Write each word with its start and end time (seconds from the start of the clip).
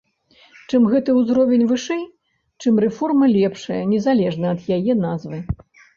Чым 0.71 0.87
гэты 0.93 1.09
ўзровень 1.19 1.65
вышэй, 1.71 2.01
чым 2.63 2.73
рэформа 2.85 3.25
лепшая, 3.37 3.81
незалежна 3.93 4.47
ад 4.55 4.61
яе 4.79 4.93
назвы. 5.07 5.37